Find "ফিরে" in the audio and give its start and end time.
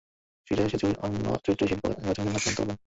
0.47-0.61